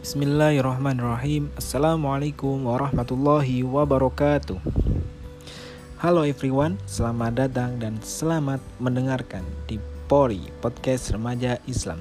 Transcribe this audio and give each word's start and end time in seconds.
Bismillahirrahmanirrahim. 0.00 1.52
Assalamualaikum 1.60 2.64
warahmatullahi 2.64 3.60
wabarakatuh. 3.60 4.56
Halo 6.00 6.24
everyone, 6.24 6.80
selamat 6.88 7.32
datang 7.36 7.76
dan 7.76 8.00
selamat 8.00 8.64
mendengarkan 8.80 9.44
di 9.68 9.76
Pori 10.08 10.48
Podcast 10.64 11.12
Remaja 11.12 11.60
Islam. 11.68 12.00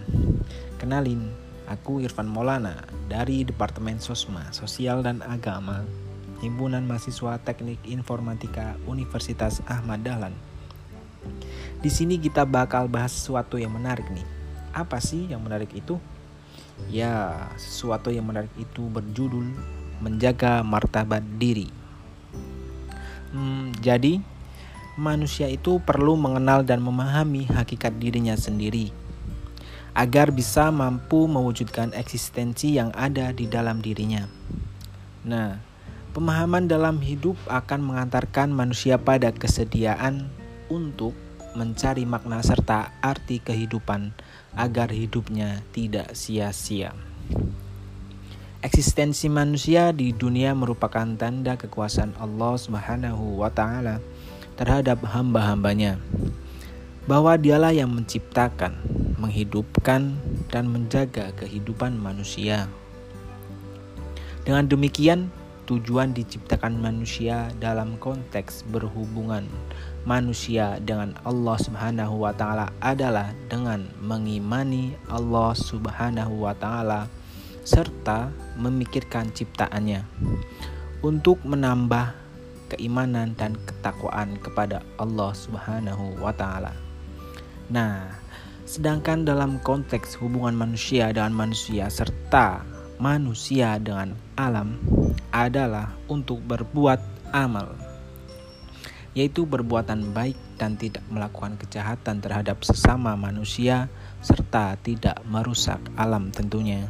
Kenalin, 0.80 1.28
aku 1.68 2.00
Irfan 2.00 2.32
Maulana 2.32 2.88
dari 3.12 3.44
Departemen 3.44 4.00
Sosma, 4.00 4.48
Sosial 4.56 5.04
dan 5.04 5.20
Agama 5.20 5.84
Himpunan 6.40 6.88
Mahasiswa 6.88 7.36
Teknik 7.44 7.84
Informatika 7.84 8.80
Universitas 8.88 9.60
Ahmad 9.68 10.08
Dahlan. 10.08 10.32
Di 11.84 11.92
sini 11.92 12.16
kita 12.16 12.48
bakal 12.48 12.88
bahas 12.88 13.12
sesuatu 13.12 13.60
yang 13.60 13.76
menarik 13.76 14.08
nih. 14.08 14.24
Apa 14.72 15.04
sih 15.04 15.28
yang 15.28 15.44
menarik 15.44 15.76
itu? 15.76 16.00
Ya, 16.88 17.52
sesuatu 17.60 18.08
yang 18.08 18.32
menarik 18.32 18.50
itu 18.56 18.88
berjudul 18.88 19.44
menjaga 20.00 20.64
martabat 20.64 21.22
diri. 21.36 21.68
Hmm, 23.36 23.76
jadi, 23.84 24.24
manusia 24.96 25.52
itu 25.52 25.84
perlu 25.84 26.16
mengenal 26.16 26.64
dan 26.64 26.80
memahami 26.80 27.46
hakikat 27.52 28.00
dirinya 28.00 28.34
sendiri 28.40 28.96
agar 29.98 30.32
bisa 30.32 30.70
mampu 30.70 31.28
mewujudkan 31.28 31.92
eksistensi 31.92 32.78
yang 32.78 32.94
ada 32.96 33.36
di 33.36 33.50
dalam 33.50 33.82
dirinya. 33.84 34.30
Nah, 35.28 35.60
pemahaman 36.16 36.70
dalam 36.70 37.02
hidup 37.04 37.36
akan 37.50 37.84
mengantarkan 37.84 38.54
manusia 38.54 38.96
pada 38.96 39.34
kesediaan 39.34 40.30
untuk 40.70 41.18
mencari 41.58 42.06
makna 42.06 42.42
serta 42.46 42.94
arti 43.02 43.42
kehidupan 43.42 44.14
agar 44.54 44.90
hidupnya 44.94 45.62
tidak 45.74 46.14
sia-sia. 46.14 46.94
Eksistensi 48.60 49.32
manusia 49.32 49.96
di 49.96 50.12
dunia 50.12 50.52
merupakan 50.52 51.08
tanda 51.16 51.56
kekuasaan 51.56 52.20
Allah 52.20 52.60
Subhanahu 52.60 53.40
wa 53.40 53.48
taala 53.48 54.04
terhadap 54.60 55.00
hamba-hambanya. 55.08 55.96
Bahwa 57.08 57.40
dialah 57.40 57.72
yang 57.72 57.90
menciptakan, 57.96 58.76
menghidupkan 59.16 60.20
dan 60.52 60.68
menjaga 60.68 61.32
kehidupan 61.40 61.96
manusia. 61.96 62.68
Dengan 64.44 64.68
demikian, 64.68 65.32
tujuan 65.70 66.18
diciptakan 66.18 66.82
manusia 66.82 67.54
dalam 67.62 68.02
konteks 68.02 68.66
berhubungan 68.74 69.46
manusia 70.02 70.82
dengan 70.82 71.14
Allah 71.22 71.62
Subhanahu 71.62 72.26
wa 72.26 72.34
taala 72.34 72.74
adalah 72.82 73.30
dengan 73.54 73.86
mengimani 74.02 74.98
Allah 75.14 75.54
Subhanahu 75.54 76.42
wa 76.42 76.58
taala 76.58 77.06
serta 77.62 78.34
memikirkan 78.58 79.30
ciptaannya 79.30 80.02
untuk 81.06 81.38
menambah 81.46 82.18
keimanan 82.74 83.38
dan 83.38 83.54
ketakwaan 83.70 84.42
kepada 84.42 84.82
Allah 84.98 85.38
Subhanahu 85.38 86.18
wa 86.18 86.34
taala. 86.34 86.74
Nah, 87.70 88.10
sedangkan 88.66 89.22
dalam 89.22 89.62
konteks 89.62 90.18
hubungan 90.18 90.58
manusia 90.58 91.14
dengan 91.14 91.38
manusia 91.38 91.94
serta 91.94 92.66
manusia 92.98 93.80
dengan 93.80 94.18
alam 94.36 94.76
adalah 95.32 95.94
untuk 96.08 96.42
berbuat 96.44 97.32
amal 97.36 97.90
yaitu 99.18 99.44
berbuatan 99.44 100.14
baik 100.14 100.38
dan 100.56 100.78
tidak 100.78 101.02
melakukan 101.10 101.58
kejahatan 101.58 102.22
terhadap 102.22 102.62
sesama 102.62 103.18
manusia 103.18 103.90
serta 104.22 104.78
tidak 104.80 105.18
merusak 105.26 105.82
alam 105.98 106.30
tentunya. 106.30 106.88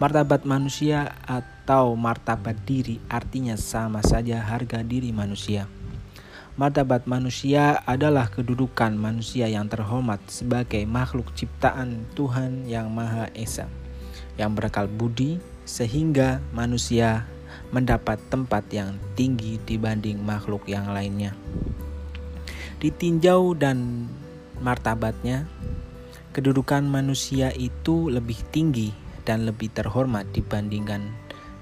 Martabat 0.00 0.42
manusia 0.42 1.14
atau 1.22 1.94
martabat 1.94 2.58
diri 2.66 2.98
artinya 3.06 3.54
sama 3.54 4.02
saja 4.02 4.42
harga 4.42 4.82
diri 4.82 5.14
manusia. 5.14 5.70
Martabat 6.58 7.06
manusia 7.06 7.80
adalah 7.86 8.28
kedudukan 8.28 8.92
manusia 8.92 9.48
yang 9.48 9.70
terhormat 9.70 10.20
sebagai 10.28 10.84
makhluk 10.84 11.32
ciptaan 11.38 12.04
Tuhan 12.12 12.68
yang 12.68 12.92
Maha 12.92 13.30
Esa, 13.32 13.70
yang 14.36 14.52
berakal 14.52 14.84
budi, 14.84 15.40
sehingga 15.64 16.42
manusia 16.50 17.26
mendapat 17.72 18.20
tempat 18.28 18.68
yang 18.68 19.00
tinggi 19.16 19.56
dibanding 19.64 20.20
makhluk 20.20 20.64
yang 20.68 20.92
lainnya. 20.92 21.32
Ditinjau 22.82 23.54
dan 23.56 24.08
martabatnya, 24.60 25.48
kedudukan 26.36 26.84
manusia 26.84 27.54
itu 27.54 28.12
lebih 28.12 28.36
tinggi 28.50 28.92
dan 29.22 29.46
lebih 29.46 29.70
terhormat 29.70 30.28
dibandingkan 30.34 31.14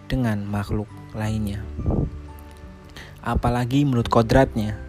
dengan 0.08 0.42
makhluk 0.42 0.88
lainnya. 1.12 1.62
Apalagi 3.20 3.84
menurut 3.84 4.08
kodratnya, 4.08 4.80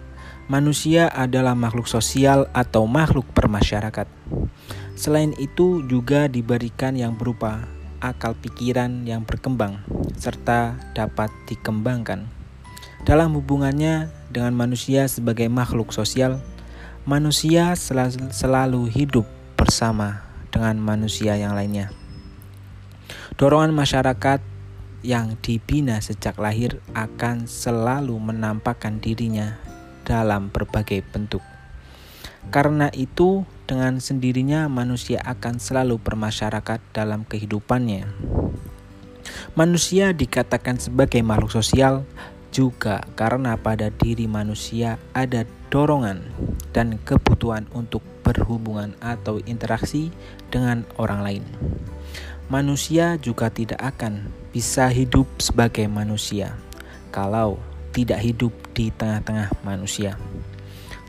manusia 0.47 1.11
adalah 1.11 1.53
makhluk 1.53 1.85
sosial 1.85 2.47
atau 2.55 2.87
makhluk 2.87 3.27
permasyarakat. 3.35 4.07
Selain 4.95 5.35
itu 5.35 5.83
juga 5.85 6.31
diberikan 6.31 6.95
yang 6.95 7.19
berupa 7.19 7.67
akal 8.01 8.33
pikiran 8.33 9.05
yang 9.05 9.23
berkembang 9.23 9.79
serta 10.17 10.75
dapat 10.97 11.29
dikembangkan. 11.47 12.27
Dalam 13.01 13.33
hubungannya 13.33 14.09
dengan 14.29 14.53
manusia 14.53 15.05
sebagai 15.09 15.49
makhluk 15.49 15.93
sosial, 15.93 16.41
manusia 17.05 17.73
selalu, 17.77 18.89
hidup 18.89 19.25
bersama 19.57 20.21
dengan 20.53 20.77
manusia 20.77 21.33
yang 21.37 21.57
lainnya. 21.57 21.89
Dorongan 23.41 23.73
masyarakat 23.73 24.41
yang 25.01 25.33
dibina 25.41 25.97
sejak 25.97 26.37
lahir 26.37 26.77
akan 26.93 27.49
selalu 27.49 28.13
menampakkan 28.21 29.01
dirinya 29.01 29.57
dalam 30.05 30.53
berbagai 30.53 31.01
bentuk. 31.09 31.41
Karena 32.53 32.93
itu, 32.93 33.45
dengan 33.71 34.03
sendirinya 34.03 34.67
manusia 34.67 35.23
akan 35.23 35.55
selalu 35.55 35.95
bermasyarakat 35.95 36.83
dalam 36.91 37.23
kehidupannya. 37.23 38.03
Manusia 39.55 40.11
dikatakan 40.11 40.75
sebagai 40.75 41.23
makhluk 41.23 41.55
sosial 41.55 42.03
juga 42.51 42.99
karena 43.15 43.55
pada 43.55 43.87
diri 43.87 44.27
manusia 44.27 44.99
ada 45.15 45.47
dorongan 45.71 46.19
dan 46.75 46.99
kebutuhan 47.07 47.63
untuk 47.71 48.03
berhubungan 48.27 48.91
atau 48.99 49.39
interaksi 49.47 50.11
dengan 50.51 50.83
orang 50.99 51.23
lain. 51.23 51.43
Manusia 52.51 53.15
juga 53.23 53.47
tidak 53.47 53.79
akan 53.79 54.27
bisa 54.51 54.91
hidup 54.91 55.23
sebagai 55.39 55.87
manusia 55.87 56.59
kalau 57.15 57.55
tidak 57.95 58.19
hidup 58.19 58.51
di 58.75 58.91
tengah-tengah 58.91 59.47
manusia. 59.63 60.19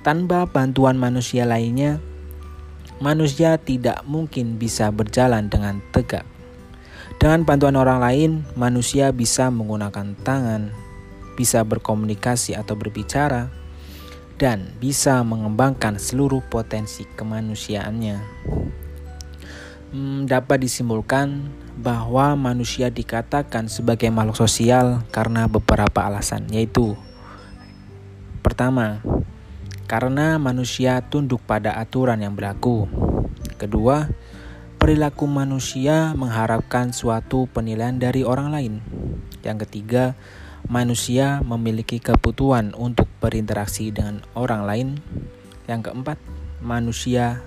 Tanpa 0.06 0.47
bantuan 0.47 0.94
manusia 0.94 1.43
lainnya, 1.43 1.99
manusia 3.03 3.59
tidak 3.59 4.07
mungkin 4.07 4.63
bisa 4.63 4.95
berjalan 4.95 5.51
dengan 5.51 5.83
tegak. 5.91 6.23
Dengan 7.19 7.43
bantuan 7.43 7.75
orang 7.75 7.99
lain, 7.99 8.31
manusia 8.55 9.11
bisa 9.11 9.51
menggunakan 9.51 10.15
tangan, 10.23 10.71
bisa 11.35 11.67
berkomunikasi 11.67 12.55
atau 12.55 12.79
berbicara, 12.79 13.51
dan 14.39 14.71
bisa 14.79 15.23
mengembangkan 15.27 15.99
seluruh 15.99 16.43
potensi 16.47 17.03
kemanusiaannya. 17.19 18.17
Hmm, 19.93 20.25
dapat 20.25 20.62
disimpulkan 20.62 21.53
bahwa 21.79 22.39
manusia 22.39 22.89
dikatakan 22.89 23.69
sebagai 23.69 24.09
makhluk 24.09 24.39
sosial 24.39 25.05
karena 25.11 25.51
beberapa 25.51 26.07
alasan, 26.07 26.49
yaitu: 26.51 26.97
pertama, 28.41 29.05
karena 29.93 30.41
manusia 30.41 31.05
tunduk 31.05 31.45
pada 31.45 31.77
aturan 31.77 32.17
yang 32.25 32.33
berlaku. 32.33 32.89
Kedua, 33.61 34.09
perilaku 34.81 35.29
manusia 35.29 36.17
mengharapkan 36.17 36.97
suatu 36.97 37.44
penilaian 37.53 38.00
dari 38.00 38.25
orang 38.25 38.49
lain. 38.49 38.75
Yang 39.44 39.69
ketiga, 39.69 40.17
manusia 40.65 41.44
memiliki 41.44 42.00
kebutuhan 42.00 42.73
untuk 42.73 43.05
berinteraksi 43.21 43.93
dengan 43.93 44.25
orang 44.33 44.65
lain. 44.65 44.89
Yang 45.69 45.93
keempat, 45.93 46.17
manusia 46.65 47.45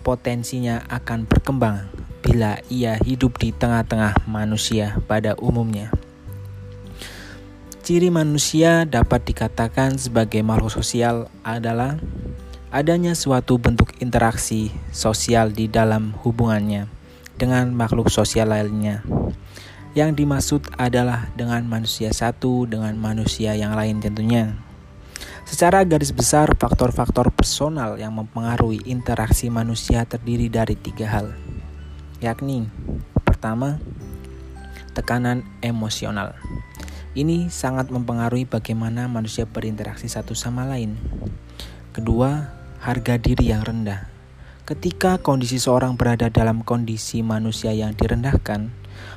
potensinya 0.00 0.80
akan 0.88 1.28
berkembang 1.28 1.92
bila 2.24 2.56
ia 2.72 2.96
hidup 3.04 3.36
di 3.36 3.52
tengah-tengah 3.52 4.24
manusia 4.24 4.96
pada 5.04 5.36
umumnya. 5.36 5.92
Ciri 7.80 8.12
manusia 8.12 8.84
dapat 8.84 9.24
dikatakan 9.24 9.96
sebagai 9.96 10.44
makhluk 10.44 10.68
sosial 10.68 11.32
adalah 11.40 11.96
adanya 12.68 13.16
suatu 13.16 13.56
bentuk 13.56 13.96
interaksi 14.04 14.68
sosial 14.92 15.48
di 15.48 15.64
dalam 15.64 16.12
hubungannya 16.20 16.92
dengan 17.40 17.72
makhluk 17.72 18.12
sosial 18.12 18.52
lainnya. 18.52 19.00
Yang 19.96 20.10
dimaksud 20.12 20.62
adalah 20.76 21.32
dengan 21.32 21.64
manusia 21.64 22.12
satu 22.12 22.68
dengan 22.68 22.92
manusia 23.00 23.56
yang 23.56 23.72
lain 23.72 24.04
tentunya. 24.04 24.60
Secara 25.48 25.80
garis 25.88 26.12
besar, 26.12 26.52
faktor-faktor 26.60 27.32
personal 27.32 27.96
yang 27.96 28.12
mempengaruhi 28.12 28.84
interaksi 28.92 29.48
manusia 29.48 30.04
terdiri 30.04 30.52
dari 30.52 30.76
tiga 30.76 31.08
hal, 31.08 31.32
yakni 32.20 32.68
pertama, 33.24 33.80
tekanan 34.92 35.48
emosional. 35.64 36.36
Ini 37.10 37.50
sangat 37.50 37.90
mempengaruhi 37.90 38.46
bagaimana 38.46 39.10
manusia 39.10 39.42
berinteraksi 39.42 40.06
satu 40.06 40.38
sama 40.38 40.62
lain. 40.62 40.94
Kedua, 41.90 42.54
harga 42.78 43.18
diri 43.18 43.50
yang 43.50 43.66
rendah. 43.66 44.06
Ketika 44.62 45.18
kondisi 45.18 45.58
seorang 45.58 45.98
berada 45.98 46.30
dalam 46.30 46.62
kondisi 46.62 47.26
manusia 47.26 47.74
yang 47.74 47.98
direndahkan, 47.98 48.70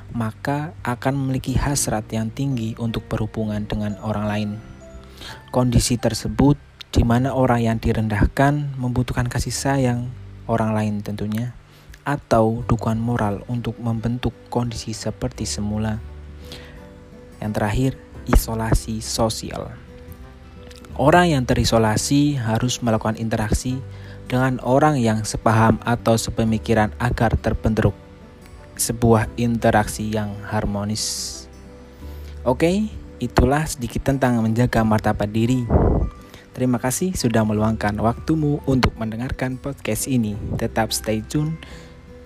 maka 0.09 0.73
akan 0.81 1.13
memiliki 1.13 1.53
hasrat 1.53 2.09
yang 2.09 2.33
tinggi 2.33 2.73
untuk 2.81 3.05
berhubungan 3.05 3.69
dengan 3.69 4.01
orang 4.01 4.25
lain. 4.25 4.49
Kondisi 5.53 6.01
tersebut 6.01 6.57
di 6.89 7.05
mana 7.05 7.37
orang 7.37 7.61
yang 7.61 7.77
direndahkan 7.77 8.73
membutuhkan 8.73 9.29
kasih 9.29 9.53
sayang 9.53 10.09
orang 10.49 10.73
lain 10.73 11.05
tentunya 11.05 11.53
atau 12.01 12.65
dukungan 12.65 12.97
moral 12.97 13.45
untuk 13.45 13.77
membentuk 13.77 14.33
kondisi 14.49 14.97
seperti 14.97 15.45
semula. 15.45 16.12
Yang 17.43 17.51
terakhir, 17.59 17.91
isolasi 18.31 19.03
sosial. 19.03 19.75
Orang 20.95 21.27
yang 21.27 21.43
terisolasi 21.43 22.39
harus 22.39 22.79
melakukan 22.79 23.19
interaksi 23.19 23.83
dengan 24.31 24.63
orang 24.63 24.95
yang 24.95 25.27
sepaham 25.27 25.75
atau 25.83 26.15
sepemikiran 26.15 26.95
agar 27.03 27.35
terbentuk 27.35 27.91
sebuah 28.79 29.27
interaksi 29.35 30.07
yang 30.07 30.31
harmonis. 30.47 31.45
Oke, 32.47 32.87
itulah 33.19 33.67
sedikit 33.67 34.07
tentang 34.07 34.39
menjaga 34.39 34.81
martabat 34.87 35.27
diri. 35.27 35.67
Terima 36.53 36.77
kasih 36.77 37.17
sudah 37.17 37.41
meluangkan 37.41 37.97
waktumu 37.97 38.61
untuk 38.69 38.93
mendengarkan 38.93 39.57
podcast 39.57 40.05
ini. 40.05 40.37
Tetap 40.61 40.93
stay 40.93 41.25
tune 41.25 41.57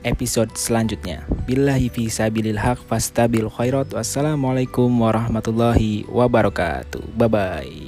episode 0.07 0.55
selanjutnya. 0.55 1.27
Billahi 1.43 1.91
fi 1.91 2.07
sabilil 2.07 2.55
haq 2.55 2.79
fastabil 2.87 3.51
khairat. 3.51 3.91
Wassalamualaikum 3.91 4.87
warahmatullahi 4.87 6.07
wabarakatuh. 6.07 7.03
Bye 7.19 7.27
bye. 7.27 7.86